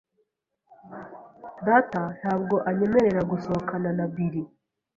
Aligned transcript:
Data 1.67 2.01
ntabwo 2.19 2.55
anyemerera 2.69 3.21
gusohokana 3.31 3.89
na 3.97 4.05
Bill. 4.13 4.35